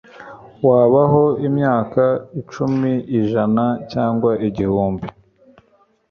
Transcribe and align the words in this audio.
wabaho 0.69 1.23
imyaka 1.47 2.03
icumi, 2.41 2.91
ijana 3.19 3.65
cyangwa 3.91 4.31
igihumbi 4.47 5.07